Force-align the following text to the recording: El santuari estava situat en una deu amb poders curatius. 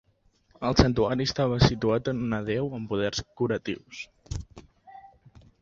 El 0.69 0.77
santuari 0.79 1.27
estava 1.31 1.59
situat 1.65 2.09
en 2.13 2.25
una 2.29 2.41
deu 2.49 2.73
amb 2.79 2.91
poders 2.95 3.23
curatius. 3.43 4.05